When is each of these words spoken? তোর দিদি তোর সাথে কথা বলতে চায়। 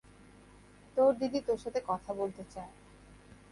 তোর 0.97 1.11
দিদি 1.17 1.39
তোর 1.41 1.57
সাথে 1.57 1.79
কথা 1.87 2.11
বলতে 2.13 2.43
চায়। 2.53 2.73